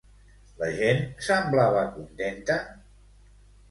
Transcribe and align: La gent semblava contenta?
La 0.61 0.69
gent 0.79 1.03
semblava 1.27 1.87
contenta? 2.01 2.61